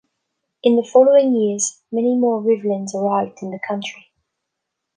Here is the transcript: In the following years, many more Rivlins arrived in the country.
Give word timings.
In 0.63 0.77
the 0.77 0.83
following 0.91 1.35
years, 1.35 1.83
many 1.91 2.15
more 2.15 2.41
Rivlins 2.41 2.95
arrived 2.95 3.43
in 3.43 3.51
the 3.51 3.59
country. 3.59 4.09